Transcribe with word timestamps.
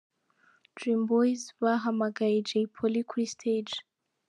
Dream 0.75 1.01
Boyz 1.11 1.41
bahamagaye 1.61 2.37
Jay 2.47 2.65
Polly 2.75 3.01
kuri 3.09 3.25
stage. 3.35 3.75